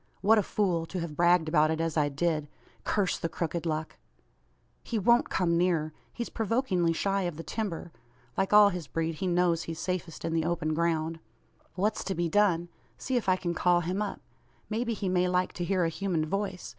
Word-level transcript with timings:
What 0.21 0.39
a 0.39 0.41
fool; 0.41 0.87
to 0.87 0.99
have 0.99 1.15
bragged 1.15 1.47
about 1.47 1.69
it 1.69 1.79
as 1.79 1.95
I 1.95 2.09
did! 2.09 2.47
Curse 2.83 3.19
the 3.19 3.29
crooked 3.29 3.67
luck! 3.67 3.97
"He 4.83 4.97
won't 4.97 5.29
come 5.29 5.59
nearer. 5.59 5.93
He's 6.11 6.27
provokingly 6.27 6.91
shy 6.91 7.21
of 7.29 7.37
the 7.37 7.43
timber. 7.43 7.91
Like 8.35 8.51
all 8.51 8.69
his 8.69 8.87
breed, 8.87 9.13
he 9.21 9.27
knows 9.27 9.61
he's 9.61 9.77
safest 9.77 10.25
in 10.25 10.33
the 10.33 10.43
open 10.43 10.73
ground. 10.73 11.19
"What's 11.75 12.03
to 12.05 12.15
be 12.15 12.29
done? 12.29 12.69
See 12.97 13.15
if 13.15 13.29
I 13.29 13.35
can 13.35 13.53
call 13.53 13.81
him 13.81 14.01
up. 14.01 14.19
May 14.71 14.83
be 14.83 14.95
he 14.95 15.07
may 15.07 15.27
like 15.27 15.53
to 15.53 15.63
hear 15.63 15.85
a 15.85 15.89
human 15.89 16.25
voice. 16.25 16.69